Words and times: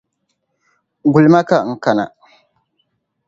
Gulima 1.13 1.39
ka 1.49 1.57
n 1.71 1.73
kana. 1.83 2.05